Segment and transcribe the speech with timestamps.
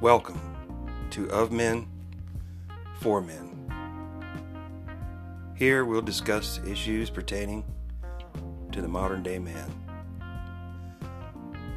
[0.00, 0.40] Welcome
[1.10, 1.88] to Of Men,
[3.00, 3.68] For Men.
[5.56, 7.64] Here we'll discuss issues pertaining
[8.70, 9.74] to the modern day man.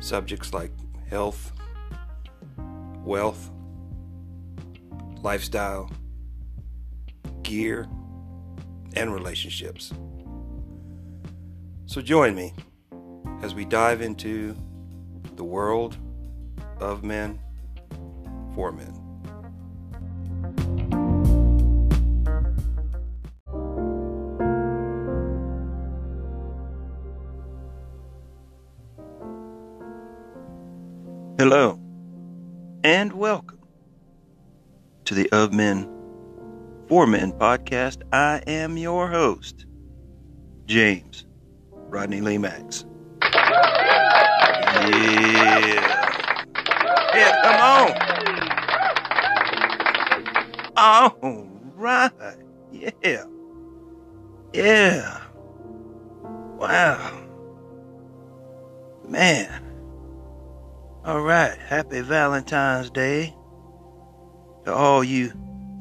[0.01, 0.69] Subjects like
[1.09, 1.51] health,
[3.03, 3.49] wealth,
[5.23, 5.89] lifestyle,
[7.41, 7.89] gear,
[8.95, 9.93] and relationships.
[11.87, 12.53] So join me
[13.41, 14.55] as we dive into
[15.37, 15.97] the world
[16.79, 17.39] of men
[18.53, 18.93] for men.
[31.37, 31.79] Hello,
[32.83, 33.59] and welcome
[35.05, 35.89] to the Of Men
[36.87, 38.03] For Men podcast.
[38.13, 39.65] I am your host,
[40.65, 41.25] James
[41.71, 42.85] Rodney Lee Max.
[44.83, 45.91] Yeah.
[47.13, 48.10] Yeah, come on.
[50.81, 51.15] All
[51.75, 52.09] right.
[52.71, 53.25] Yeah.
[54.51, 55.21] Yeah.
[56.57, 57.21] Wow.
[59.07, 59.63] Man.
[61.05, 61.55] All right.
[61.55, 63.35] Happy Valentine's Day
[64.65, 65.31] to all you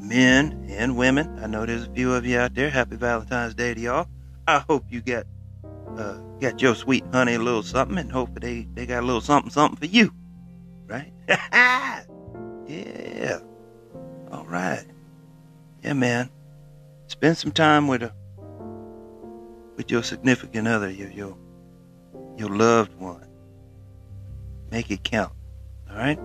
[0.03, 1.39] men and women.
[1.43, 2.69] I know there's a few of you out there.
[2.69, 4.07] Happy Valentine's Day to y'all.
[4.47, 5.25] I hope you got
[5.97, 9.23] uh, got your sweet honey a little something, and hopefully they, they got a little
[9.23, 10.13] something something for you,
[10.89, 11.11] right?
[12.69, 13.41] yeah.
[14.31, 14.85] All right.
[15.83, 16.31] Yeah, man.
[17.09, 18.13] Spend some time with a
[19.77, 21.37] with your significant other, your your
[22.37, 23.27] your loved one.
[24.71, 25.33] Make it count.
[25.91, 26.19] All right.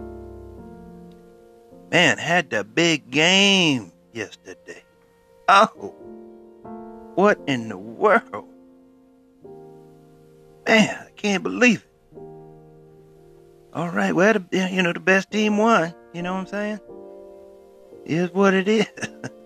[1.92, 4.84] Man, had the big game yesterday.
[5.48, 5.94] Oh,
[7.16, 8.50] what in the world?
[10.68, 12.20] Man, I can't believe it.
[13.74, 15.94] All right, well, the, you know, the best team won.
[16.14, 16.80] You know what I'm saying?
[18.06, 18.88] Is what it is.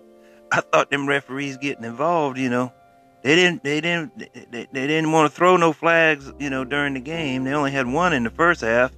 [0.52, 2.74] I thought them referees getting involved, you know,
[3.22, 4.18] they didn't, they didn't,
[4.52, 7.44] they, they didn't want to throw no flags, you know, during the game.
[7.44, 8.92] They only had one in the first half,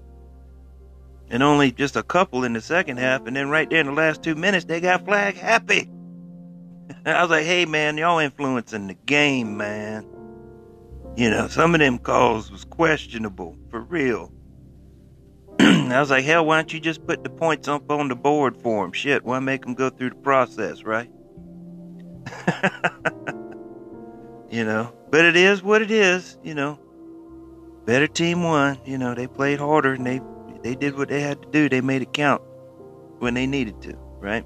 [1.29, 3.25] and only just a couple in the second half.
[3.25, 5.89] And then right there in the last two minutes, they got flag happy.
[7.05, 10.07] I was like, hey man, y'all influencing the game, man.
[11.17, 14.31] You know, some of them calls was questionable for real.
[15.61, 18.57] I was like, hell, why don't you just put the points up on the board
[18.57, 18.93] for them?
[18.93, 21.07] Shit, why make them go through the process, right?
[24.49, 26.39] you know, but it is what it is.
[26.43, 26.79] You know,
[27.85, 28.79] better team won.
[28.85, 30.19] You know, they played harder and they
[30.63, 31.69] they did what they had to do.
[31.69, 32.41] They made it count
[33.19, 34.45] when they needed to, right?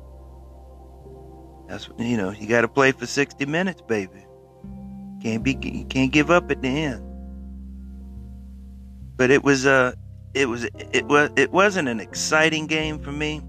[1.70, 4.26] That's you know, you got to play for sixty minutes, baby.
[5.24, 7.02] Can't be you can't give up at the end.
[9.16, 9.94] But it was uh
[10.36, 13.42] it was it was it wasn't an exciting game for me.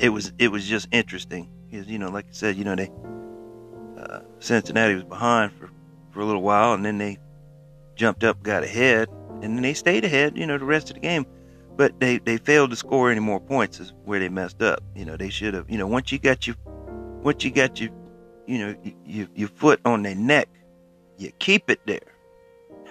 [0.00, 2.90] It was it was just interesting because you know, like I said, you know they
[3.98, 5.70] uh, Cincinnati was behind for
[6.10, 7.18] for a little while, and then they
[7.94, 9.08] jumped up, got ahead,
[9.42, 10.36] and then they stayed ahead.
[10.36, 11.26] You know, the rest of the game,
[11.76, 13.80] but they they failed to score any more points.
[13.80, 14.82] Is where they messed up.
[14.94, 15.70] You know, they should have.
[15.70, 16.56] You know, once you got your
[17.22, 17.90] once you got your
[18.46, 18.74] you know
[19.06, 20.48] your your foot on their neck
[21.18, 22.00] you keep it there.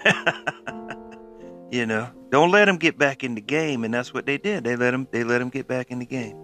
[1.72, 4.64] you know, don't let them get back in the game, and that's what they did.
[4.64, 5.08] They let them.
[5.12, 6.36] They let them get back in the game,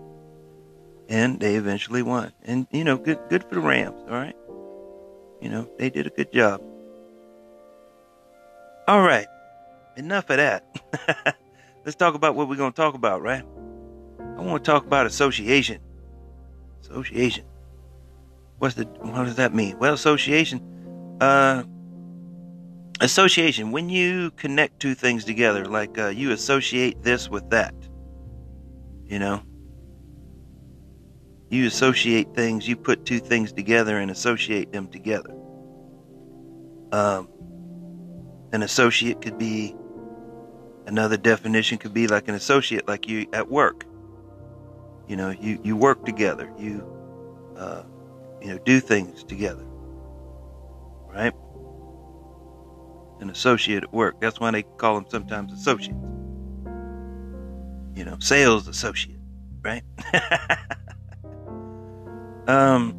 [1.09, 2.31] and they eventually won.
[2.43, 3.99] And you know, good good for the Rams.
[4.03, 4.35] All right,
[5.41, 6.61] you know they did a good job.
[8.87, 9.25] All right,
[9.97, 10.63] enough of that.
[11.85, 13.43] Let's talk about what we're going to talk about, right?
[14.19, 15.79] I want to talk about association.
[16.83, 17.45] Association.
[18.59, 18.83] What's the?
[18.85, 19.79] What does that mean?
[19.79, 21.63] Well, association uh,
[22.99, 23.71] association.
[23.71, 27.73] When you connect two things together, like uh, you associate this with that,
[29.05, 29.41] you know,
[31.49, 32.67] you associate things.
[32.67, 35.31] You put two things together and associate them together.
[36.91, 37.29] Um,
[38.51, 39.75] an associate could be
[40.87, 43.85] another definition could be like an associate, like you at work.
[45.07, 46.51] You know, you you work together.
[46.57, 46.85] You
[47.57, 47.83] uh,
[48.41, 49.65] you know do things together
[51.09, 51.33] right?
[53.19, 54.21] An associate at work.
[54.21, 55.99] That's why they call them sometimes associates.
[57.95, 59.19] You know, sales associate,
[59.61, 59.83] right?
[62.47, 62.95] um,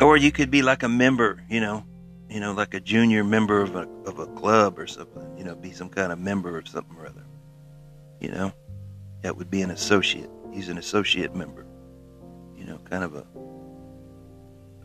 [0.00, 1.84] or you could be like a member, you know,
[2.30, 5.36] you know, like a junior member of a of a club or something.
[5.36, 7.24] You know, be some kind of member of something or other.
[8.20, 8.52] You know,
[9.22, 10.30] that would be an associate.
[10.52, 11.66] He's an associate member.
[12.56, 13.26] You know, kind of a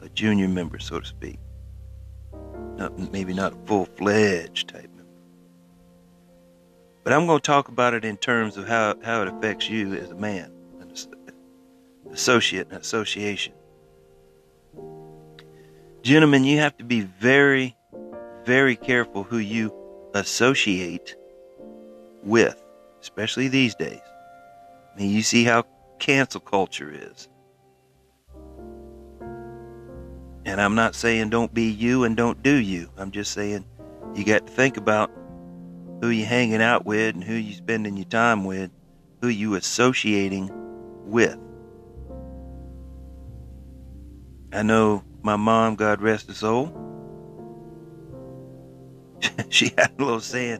[0.02, 1.40] a junior member, so to speak
[2.78, 5.12] not maybe not a full fledged type member.
[7.04, 9.94] But I'm going to talk about it in terms of how, how it affects you
[9.94, 10.94] as a man, an
[12.12, 13.54] associate, an association.
[16.02, 17.76] Gentlemen, you have to be very,
[18.46, 19.74] very careful who you
[20.14, 21.16] associate
[22.24, 22.62] with,
[23.02, 24.02] especially these days.
[24.94, 25.64] I mean, you see how
[26.00, 27.28] cancel culture is.
[30.46, 32.90] And I'm not saying don't be you and don't do you.
[32.98, 33.66] I'm just saying
[34.14, 35.12] you got to think about
[36.02, 38.70] who you hanging out with and who you spending your time with,
[39.22, 40.52] who you associating
[41.06, 41.38] with.
[44.54, 46.72] I know my mom, God rest her soul,
[49.50, 50.60] she had a little saying,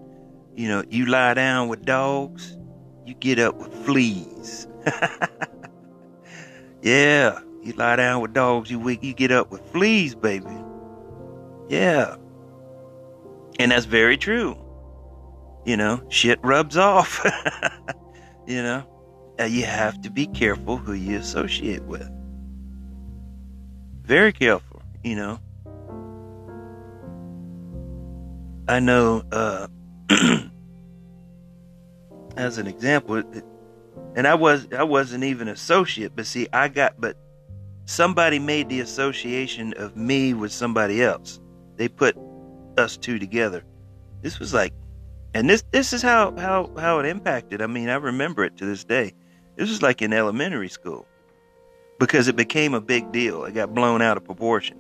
[0.56, 2.58] you know, you lie down with dogs,
[3.06, 4.68] you get up with fleas.
[6.82, 10.46] yeah, you lie down with dogs, you wake, you get up with fleas, baby.
[11.68, 12.16] Yeah.
[13.58, 14.56] And that's very true.
[15.66, 17.26] You know, shit rubs off.
[18.48, 18.86] you know,
[19.44, 22.08] you have to be careful who you associate with.
[24.04, 25.40] Very careful, you know.
[28.68, 29.68] I know, uh,
[32.38, 33.24] as an example,
[34.16, 37.18] and I was I wasn't even associate, but see, I got but
[37.86, 41.40] somebody made the association of me with somebody else.
[41.78, 42.18] They put
[42.78, 43.64] us two together.
[44.22, 44.74] This was like,
[45.34, 47.62] and this this is how how how it impacted.
[47.62, 49.14] I mean, I remember it to this day.
[49.56, 51.06] This was like in elementary school
[52.00, 53.46] because it became a big deal.
[53.46, 54.80] It got blown out of proportion.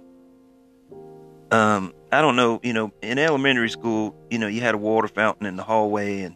[1.52, 5.08] Um, I don't know, you know, in elementary school, you know, you had a water
[5.08, 6.36] fountain in the hallway and,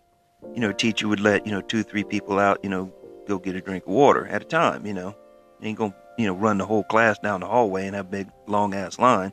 [0.53, 2.93] you know, teacher would let, you know, two, three people out, you know,
[3.27, 5.15] go get a drink of water at a time, you know.
[5.61, 8.73] Ain't gonna, you know, run the whole class down the hallway and have big long
[8.73, 9.31] ass line.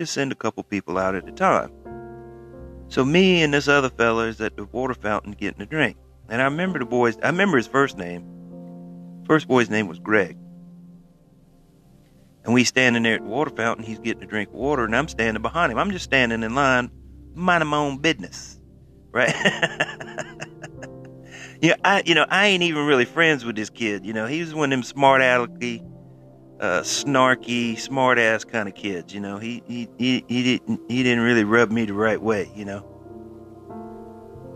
[0.00, 1.70] Just send a couple people out at a time.
[2.88, 5.96] So me and this other fella is at the water fountain getting a drink.
[6.28, 8.24] And I remember the boy's I remember his first name.
[9.28, 10.36] First boy's name was Greg.
[12.44, 13.84] And we standing there at the water fountain.
[13.84, 15.78] He's getting a drink of water, and I'm standing behind him.
[15.78, 16.90] I'm just standing in line,
[17.34, 18.60] minding my own business,
[19.12, 19.32] right?
[21.62, 24.04] yeah, I you know I ain't even really friends with this kid.
[24.04, 25.82] You know, he was one of them smart alecky,
[26.64, 29.12] uh, snarky, smart ass kind of kids.
[29.12, 32.50] You know, he he he he didn't he didn't really rub me the right way.
[32.54, 32.90] You know.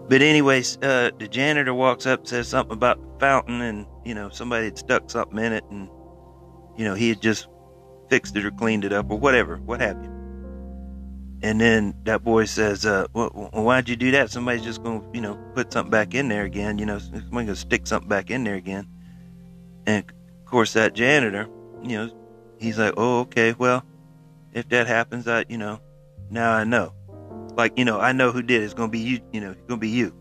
[0.09, 4.31] But anyways, uh, the janitor walks up, says something about the fountain, and you know
[4.31, 5.91] somebody had stuck something in it, and
[6.79, 7.47] you know he had just
[8.09, 10.11] fixed it or cleaned it up or whatever, what have you.
[11.43, 14.31] And then that boy says, uh, well, why'd you do that?
[14.31, 16.79] Somebody's just to, you know, put something back in there again.
[16.79, 18.89] You know, somebody's to stick something back in there again.
[19.87, 21.49] And of course, that janitor,
[21.83, 22.11] you know,
[22.59, 23.85] he's like, oh, okay, well,
[24.53, 25.81] if that happens, I, you know,
[26.31, 26.93] now I know.
[27.57, 28.65] Like, you know, I know who did it.
[28.65, 30.15] It's to be you, you know, it's to be you.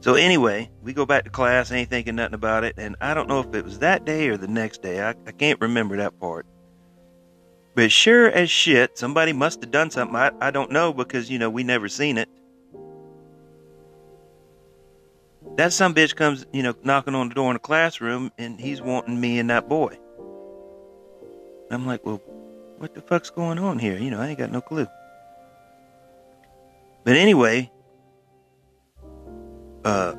[0.00, 3.28] So anyway, we go back to class, ain't thinking nothing about it, and I don't
[3.28, 5.00] know if it was that day or the next day.
[5.00, 6.44] I, I can't remember that part.
[7.74, 10.16] But sure as shit, somebody must have done something.
[10.16, 12.28] I, I don't know because, you know, we never seen it.
[15.56, 18.82] That some bitch comes, you know, knocking on the door in the classroom and he's
[18.82, 19.98] wanting me and that boy.
[21.74, 22.20] I'm like, well,
[22.78, 23.96] what the fuck's going on here?
[23.96, 24.86] You know, I ain't got no clue.
[27.04, 27.70] But anyway,
[29.84, 30.14] uh,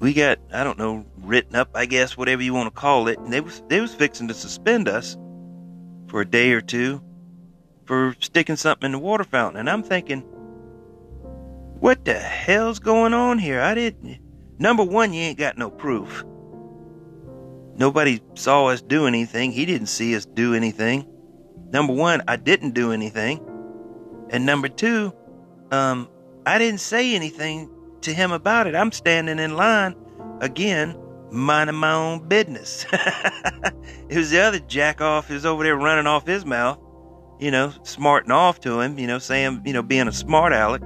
[0.00, 3.18] we got I don't know written up, I guess, whatever you want to call it.
[3.18, 5.16] And they was they was fixing to suspend us
[6.08, 7.02] for a day or two
[7.84, 9.60] for sticking something in the water fountain.
[9.60, 10.20] And I'm thinking,
[11.80, 13.60] what the hell's going on here?
[13.60, 14.18] I didn't.
[14.58, 16.24] Number one, you ain't got no proof.
[17.78, 19.52] Nobody saw us do anything.
[19.52, 21.06] He didn't see us do anything.
[21.70, 23.40] Number one, I didn't do anything.
[24.30, 25.12] And number two,
[25.70, 26.08] um,
[26.44, 27.70] I didn't say anything
[28.00, 28.74] to him about it.
[28.74, 29.94] I'm standing in line
[30.40, 30.98] again,
[31.30, 32.84] minding my own business.
[32.92, 36.80] it was the other jack off who's over there running off his mouth,
[37.38, 40.82] you know, smarting off to him, you know, saying, you know, being a smart aleck,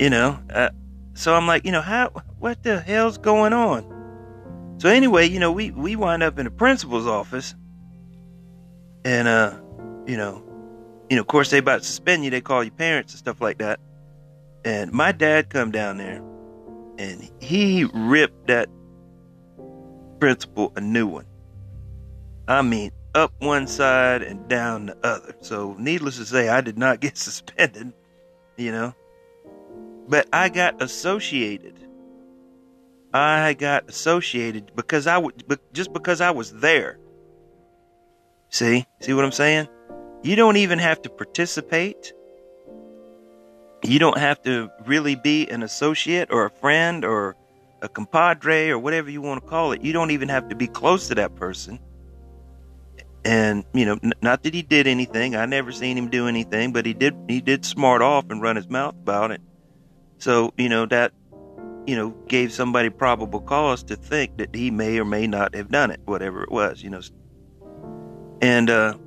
[0.00, 0.40] you know.
[0.52, 0.70] Uh,
[1.14, 2.10] so I'm like, you know, how,
[2.40, 3.95] what the hell's going on?
[4.78, 7.54] So anyway, you know, we, we wind up in the principal's office
[9.04, 9.58] and, uh,
[10.06, 10.42] you know,
[11.08, 12.30] you know, of course they about to suspend you.
[12.30, 13.80] They call your parents and stuff like that.
[14.64, 16.22] And my dad come down there
[16.98, 18.68] and he ripped that
[20.18, 21.26] principal a new one.
[22.48, 25.34] I mean, up one side and down the other.
[25.40, 27.92] So, needless to say, I did not get suspended,
[28.56, 28.94] you know.
[30.08, 31.74] But I got associated.
[33.16, 36.98] I got associated because I would just because I was there.
[38.50, 38.86] See?
[39.00, 39.68] See what I'm saying?
[40.22, 42.12] You don't even have to participate
[43.84, 47.36] You don't have to really be an associate or a friend or
[47.82, 49.82] a compadre or whatever you want to call it.
[49.82, 51.80] You don't even have to be close to that person.
[53.24, 55.36] And you know, n- not that he did anything.
[55.36, 57.14] I never seen him do anything, but he did.
[57.28, 59.42] He did smart off and run his mouth about it.
[60.18, 61.12] So you know that
[61.86, 65.70] you know, gave somebody probable cause to think that he may or may not have
[65.70, 67.00] done it, whatever it was, you know.
[68.42, 68.98] And uh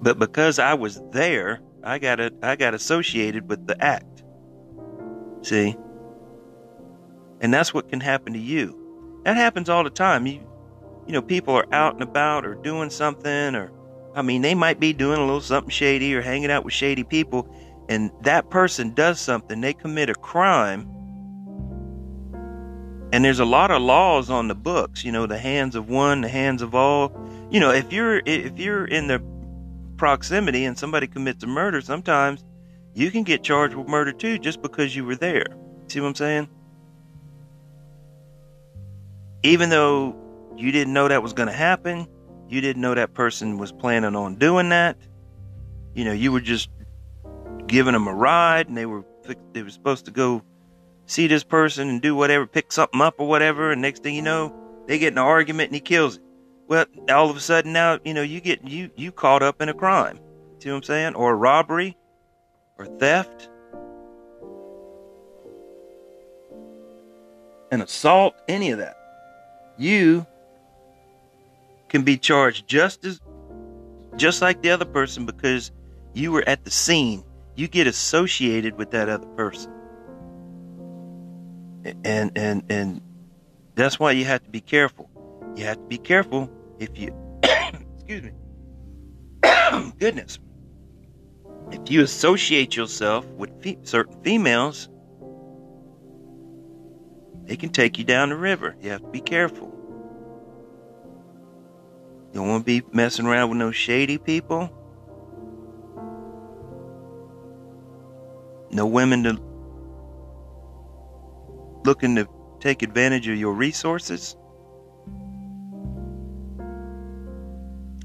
[0.00, 4.22] but because I was there, I got a, I got associated with the act.
[5.42, 5.76] See?
[7.40, 9.20] And that's what can happen to you.
[9.24, 10.26] That happens all the time.
[10.26, 10.40] You
[11.06, 13.70] you know, people are out and about or doing something or
[14.14, 17.04] I mean, they might be doing a little something shady or hanging out with shady
[17.04, 17.48] people
[17.90, 20.88] and that person does something, they commit a crime
[23.14, 26.20] and there's a lot of laws on the books you know the hands of one
[26.20, 27.12] the hands of all.
[27.48, 29.22] You know if you're if you're in the
[29.96, 32.42] proximity and somebody commits a murder sometimes
[32.92, 35.46] you can get charged with murder too just because you were there.
[35.86, 36.48] See what i'm saying?
[39.44, 40.16] Even though
[40.56, 42.08] you didn't know that was going to happen
[42.48, 44.96] you didn't know that person was planning on doing that
[45.94, 46.68] you know you were just
[47.68, 49.04] giving them a ride and they were
[49.52, 50.42] they were supposed to go
[51.06, 54.22] see this person and do whatever, pick something up or whatever, and next thing you
[54.22, 54.54] know,
[54.86, 56.22] they get in an argument and he kills it.
[56.66, 59.68] Well, all of a sudden now, you know, you get you you caught up in
[59.68, 60.18] a crime.
[60.58, 61.14] See what I'm saying?
[61.14, 61.96] Or a robbery
[62.78, 63.50] or theft.
[67.70, 68.96] An assault, any of that.
[69.76, 70.26] You
[71.88, 73.20] can be charged just as
[74.16, 75.70] just like the other person because
[76.14, 77.24] you were at the scene.
[77.56, 79.73] You get associated with that other person
[82.04, 83.00] and and and
[83.74, 85.10] that's why you have to be careful.
[85.56, 88.32] You have to be careful if you excuse me.
[89.98, 90.38] goodness.
[91.70, 94.88] If you associate yourself with fe- certain females,
[97.46, 98.76] they can take you down the river.
[98.80, 99.72] You have to be careful.
[102.32, 104.70] You don't want to be messing around with no shady people.
[108.70, 109.40] No women to
[111.84, 112.28] looking to
[112.60, 114.36] take advantage of your resources?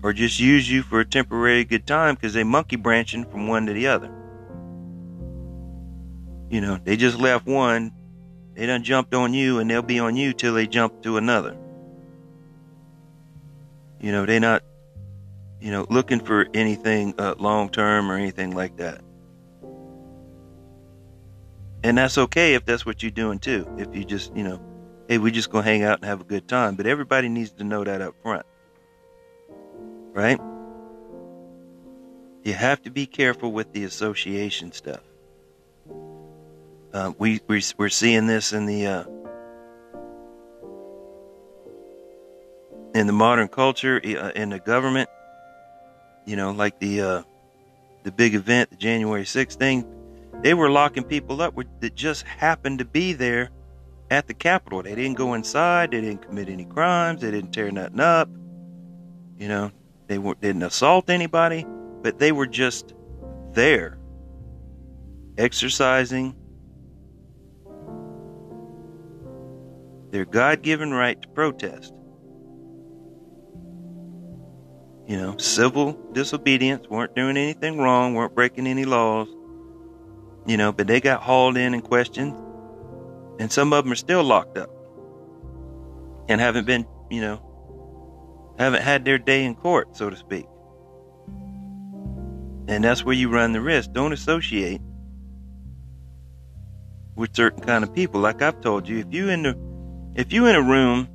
[0.02, 3.66] Or just use you for a temporary good time because they monkey branching from one
[3.66, 4.10] to the other.
[6.50, 7.92] You know, they just left one,
[8.56, 11.56] they done jumped on you, and they'll be on you till they jump to another.
[14.00, 14.64] You know, they not,
[15.60, 19.02] you know, looking for anything uh, long term or anything like that.
[21.84, 23.68] And that's okay if that's what you're doing too.
[23.78, 24.62] If you just, you know,
[25.08, 26.76] hey, we just gonna hang out and have a good time.
[26.76, 28.46] But everybody needs to know that up front.
[30.14, 30.40] Right?
[32.44, 35.02] You have to be careful with the association stuff.
[36.92, 39.04] Uh, we, we we're seeing this in the uh,
[42.96, 45.10] in the modern culture, uh, in the government.
[46.26, 47.24] You know, like the uh,
[48.04, 49.86] the big event, the January 6th thing
[50.42, 53.50] they were locking people up that just happened to be there
[54.10, 54.82] at the Capitol.
[54.82, 55.92] They didn't go inside.
[55.92, 57.22] They didn't commit any crimes.
[57.22, 58.30] They didn't tear nothing up.
[59.38, 59.72] You know,
[60.08, 61.66] they were, didn't assault anybody,
[62.02, 62.94] but they were just
[63.54, 63.98] there,
[65.38, 66.36] exercising
[70.12, 71.94] their God given right to protest.
[75.06, 79.28] You know, civil disobedience, weren't doing anything wrong, weren't breaking any laws
[80.50, 82.34] you know, but they got hauled in and questioned,
[83.40, 84.72] and some of them are still locked up
[86.28, 90.48] and haven't been, you know, haven't had their day in court, so to speak.
[92.68, 93.94] And that's where you run the risk.
[93.94, 94.82] Don't associate
[97.16, 98.20] with certain kind of people.
[98.20, 99.58] Like I've told you, if you in the
[100.16, 101.08] if you in a room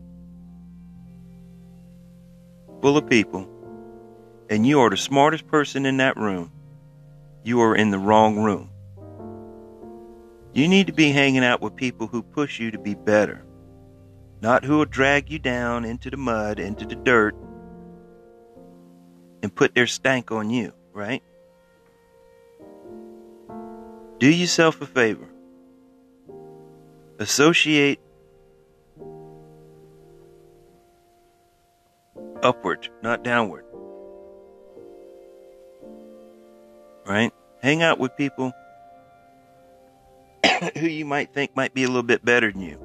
[2.81, 3.49] full of people
[4.49, 6.53] and you are the smartest person in that room,
[7.43, 8.71] you are in the wrong room.
[10.55, 13.45] You need to be hanging out with people who push you to be better,
[14.41, 17.35] not who will drag you down into the mud, into the dirt,
[19.43, 21.25] and put their stank on you, right?
[24.21, 25.29] Do yourself a favor.
[27.19, 27.99] Associate
[32.45, 33.65] upward, not downward.
[37.07, 37.33] Right?
[37.61, 38.53] Hang out with people
[40.79, 42.79] who you might think might be a little bit better than you.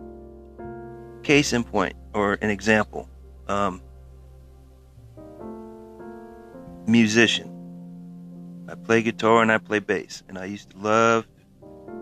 [1.24, 3.10] Case in point, or an example,
[3.48, 3.82] um,
[6.88, 7.56] musician.
[8.70, 10.24] I play guitar and I play bass.
[10.28, 11.28] And I used to love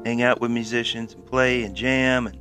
[0.05, 2.37] hang out with musicians and play and jam and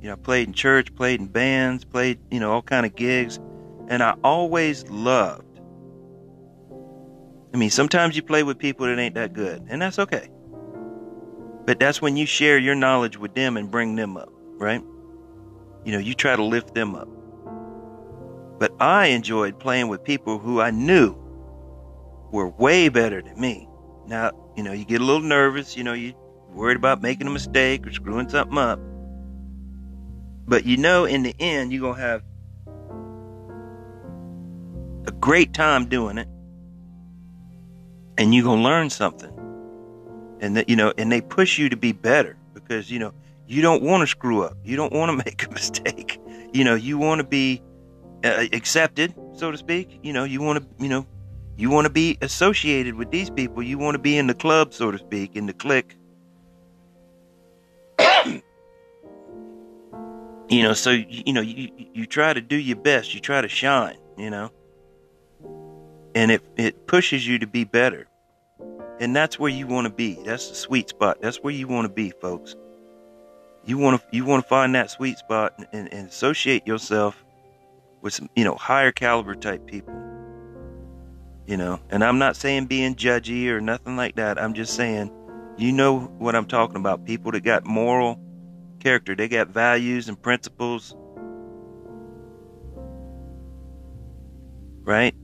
[0.00, 2.96] you know, I played in church, played in bands, played, you know, all kind of
[2.96, 3.38] gigs.
[3.86, 5.60] And I always loved.
[7.54, 10.28] I mean, sometimes you play with people that ain't that good, and that's okay.
[11.64, 14.82] But that's when you share your knowledge with them and bring them up, right?
[15.84, 17.08] You know, you try to lift them up.
[18.58, 21.16] But I enjoyed playing with people who I knew
[22.32, 23.68] were way better than me.
[24.06, 26.14] Now, you know, you get a little nervous, you know, you're
[26.50, 28.80] worried about making a mistake or screwing something up.
[30.46, 32.22] But you know, in the end, you're going to have
[35.06, 36.28] a great time doing it.
[38.18, 39.32] And you're going to learn something.
[40.42, 43.14] And that, you know, and they push you to be better because, you know,
[43.46, 44.56] you don't want to screw up.
[44.64, 46.20] You don't want to make a mistake.
[46.52, 47.62] You know, you want to be
[48.24, 50.00] uh, accepted, so to speak.
[50.02, 51.06] You know, you want to, you know,
[51.56, 53.62] you want to be associated with these people.
[53.62, 55.96] You want to be in the club, so to speak, in the clique.
[60.48, 63.14] you know, so you know, you you try to do your best.
[63.14, 63.96] You try to shine.
[64.16, 64.50] You know,
[66.14, 68.06] and it it pushes you to be better,
[69.02, 70.14] and that's where you want to be.
[70.24, 71.20] That's the sweet spot.
[71.20, 72.54] That's where you want to be, folks.
[73.64, 77.24] You want to you want to find that sweet spot and, and associate yourself
[78.00, 79.92] with some you know higher caliber type people.
[81.46, 84.40] You know, and I'm not saying being judgy or nothing like that.
[84.40, 85.10] I'm just saying,
[85.58, 87.04] you know what I'm talking about.
[87.04, 88.20] People that got moral
[88.78, 89.16] character.
[89.16, 90.94] They got values and principles.
[94.84, 95.14] Right?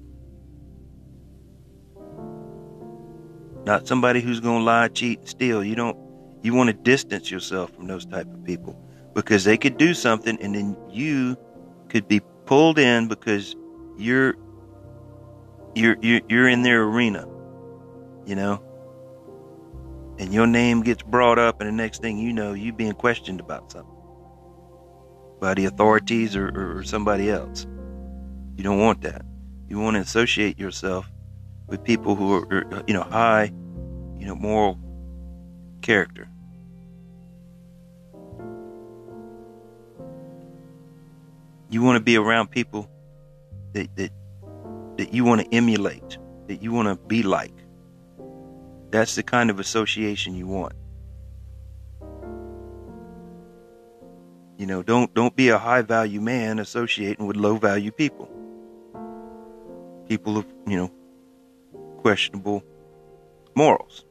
[3.69, 5.63] Not somebody who's going to lie, cheat, and steal.
[5.63, 5.95] You don't
[6.43, 8.81] you want to distance yourself from those type of people
[9.15, 11.37] because they could do something and then you
[11.91, 13.55] could be pulled in because
[13.99, 14.37] you're
[15.75, 17.29] you're you're, you're in their arena.
[18.25, 18.63] You know?
[20.19, 23.39] and your name gets brought up, and the next thing you know, you being questioned
[23.39, 23.95] about something
[25.41, 27.67] by the authorities or, or, or somebody else.
[28.57, 29.23] You don't want that.
[29.69, 31.09] You want to associate yourself
[31.69, 33.53] with people who are, are, you know, high,
[34.19, 34.79] you know, moral
[35.83, 36.29] character.
[41.71, 42.91] You want to be around people
[43.75, 44.11] that that
[44.97, 47.53] that you want to emulate, that you want to be like.
[48.91, 50.73] That's the kind of association you want.
[54.57, 58.29] You know, don't don't be a high value man associating with low value people.
[60.09, 60.91] People of, you know,
[61.99, 62.63] questionable
[63.55, 64.05] morals.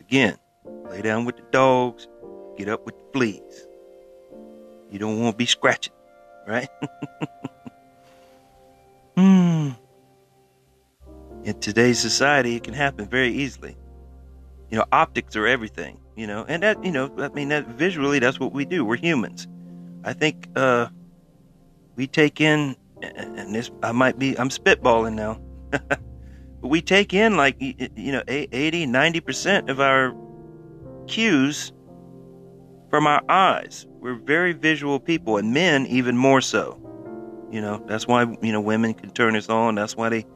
[0.00, 0.36] Again,
[0.90, 2.08] lay down with the dogs,
[2.56, 3.66] get up with the fleas.
[4.90, 5.94] You don't want to be scratching,
[6.46, 6.68] right?
[9.16, 9.70] hmm
[11.44, 13.76] in today's society, it can happen very easily.
[14.70, 15.98] You know, optics are everything.
[16.16, 18.84] You know, and that you know, I mean, that visually, that's what we do.
[18.84, 19.48] We're humans.
[20.04, 20.88] I think uh,
[21.96, 26.00] we take in, and this I might be, I'm spitballing now, but
[26.62, 30.14] we take in like you know, 80, 90 percent of our
[31.06, 31.72] cues
[32.90, 33.86] from our eyes.
[34.00, 36.78] We're very visual people, and men even more so.
[37.50, 39.74] You know, that's why you know women can turn us on.
[39.74, 40.26] That's why they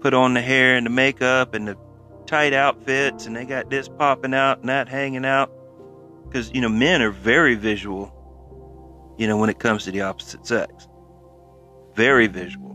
[0.00, 1.78] put on the hair and the makeup and the
[2.26, 5.50] tight outfits and they got this popping out and that hanging out
[6.24, 8.12] because you know men are very visual
[9.18, 10.88] you know when it comes to the opposite sex
[11.94, 12.74] very visual.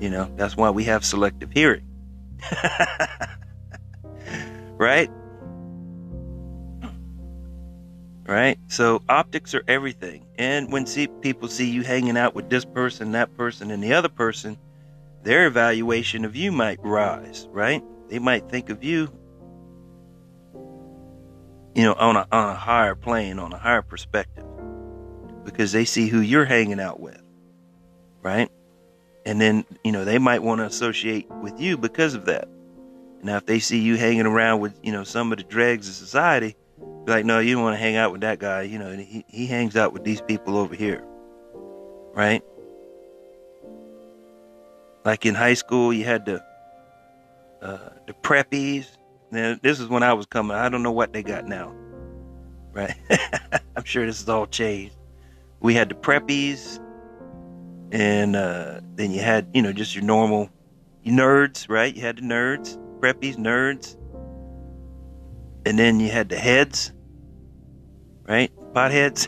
[0.00, 1.86] You know that's why we have selective hearing.
[4.78, 5.10] Right?
[8.28, 8.58] Right?
[8.68, 10.24] So optics are everything.
[10.36, 13.92] And when see people see you hanging out with this person that person and the
[13.92, 14.56] other person
[15.24, 17.82] their evaluation of you might rise, right?
[18.08, 19.10] They might think of you,
[21.74, 24.46] you know, on a, on a higher plane, on a higher perspective,
[25.44, 27.20] because they see who you're hanging out with,
[28.22, 28.50] right?
[29.26, 32.48] And then, you know, they might want to associate with you because of that.
[33.22, 35.94] Now, if they see you hanging around with, you know, some of the dregs of
[35.94, 36.56] society,
[37.04, 38.62] be like, no, you don't want to hang out with that guy.
[38.62, 41.02] You know, he, he hangs out with these people over here,
[42.14, 42.42] right?
[45.04, 46.44] Like in high school, you had the
[47.62, 48.96] uh, the preppies.
[49.30, 50.56] Now, this is when I was coming.
[50.56, 51.74] I don't know what they got now,
[52.72, 52.94] right?
[53.76, 54.94] I'm sure this is all changed.
[55.60, 56.78] We had the preppies,
[57.92, 60.50] and uh, then you had you know just your normal
[61.06, 61.94] nerds, right?
[61.94, 63.96] You had the nerds, preppies, nerds,
[65.64, 66.92] and then you had the heads,
[68.26, 68.52] right?
[68.72, 69.26] Potheads,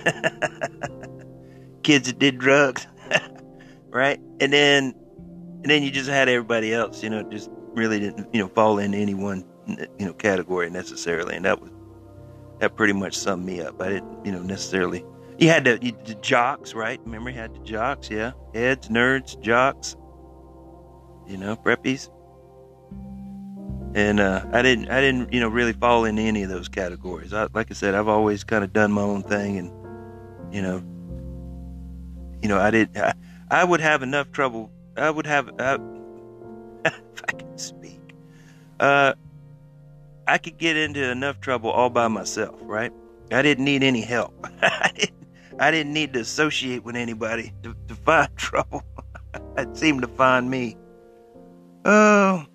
[1.82, 2.86] kids that did drugs,
[3.90, 4.20] right?
[4.40, 4.94] And then
[5.62, 8.78] and then you just had everybody else, you know, just really didn't, you know, fall
[8.78, 9.44] into any one,
[9.98, 11.70] you know, category necessarily, and that was
[12.60, 13.80] that pretty much summed me up.
[13.80, 15.04] I didn't, you know, necessarily.
[15.40, 17.00] You had the, the jocks, right?
[17.06, 19.96] Remember, you had the jocks, yeah, heads, nerds, jocks,
[21.26, 22.10] you know, preppies,
[23.94, 27.32] and uh, I didn't, I didn't, you know, really fall into any of those categories.
[27.32, 30.82] I, like I said, I've always kind of done my own thing, and you know,
[32.42, 33.14] you know, I did, I,
[33.50, 34.70] I would have enough trouble.
[34.98, 35.78] I would have, uh,
[36.84, 38.12] if I can speak,
[38.78, 39.14] uh,
[40.26, 42.92] I could get into enough trouble all by myself, right?
[43.32, 44.34] I didn't need any help.
[44.62, 45.19] I didn't,
[45.60, 48.82] I didn't need to associate with anybody to, to find trouble.
[49.56, 50.76] it seemed to find me.
[51.84, 52.46] Oh.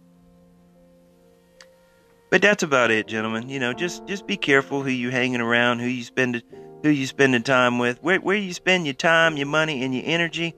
[2.32, 3.48] But that's about it, gentlemen.
[3.48, 6.44] You know, just just be careful who you hanging around, who you spend
[6.84, 10.04] who you spending time with, where where you spend your time, your money, and your
[10.06, 10.56] energy.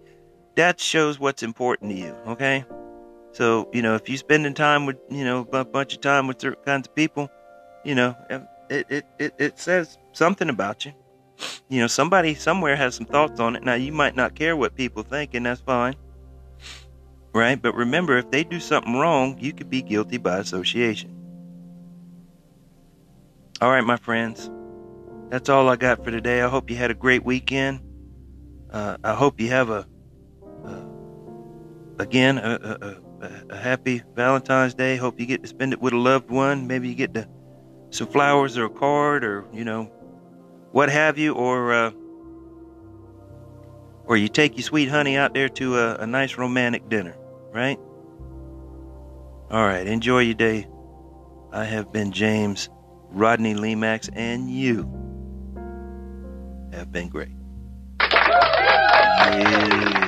[0.55, 2.15] That shows what's important to you.
[2.27, 2.65] Okay.
[3.33, 6.41] So, you know, if you're spending time with, you know, a bunch of time with
[6.41, 7.29] certain kinds of people,
[7.85, 10.93] you know, it, it, it, it says something about you.
[11.69, 13.63] You know, somebody somewhere has some thoughts on it.
[13.63, 15.95] Now, you might not care what people think, and that's fine.
[17.33, 17.61] Right?
[17.61, 21.13] But remember, if they do something wrong, you could be guilty by association.
[23.61, 24.49] All right, my friends.
[25.29, 26.41] That's all I got for today.
[26.41, 27.81] I hope you had a great weekend.
[28.71, 29.87] Uh, I hope you have a,
[30.65, 30.85] uh,
[31.99, 32.77] again, a,
[33.21, 34.95] a, a, happy Valentine's Day.
[34.95, 36.67] Hope you get to spend it with a loved one.
[36.67, 37.27] Maybe you get to
[37.89, 39.91] some flowers or a card or you know
[40.77, 41.91] what have you, or uh,
[44.05, 47.17] or you take your sweet honey out there to a, a nice romantic dinner,
[47.51, 47.79] right?
[49.49, 50.67] All right, enjoy your day.
[51.51, 52.69] I have been James
[53.09, 54.83] Rodney Lemax, and you
[56.71, 57.31] have been great.
[59.19, 60.06] Yeah.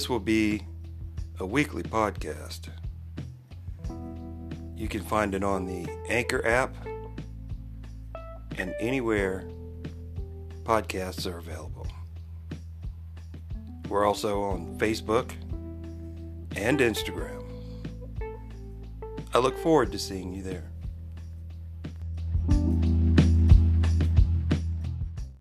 [0.00, 0.62] This will be
[1.40, 2.70] a weekly podcast.
[4.74, 6.74] You can find it on the Anchor app
[8.56, 9.46] and anywhere
[10.62, 11.86] podcasts are available.
[13.90, 15.32] We're also on Facebook
[16.56, 17.44] and Instagram.
[19.34, 20.69] I look forward to seeing you there.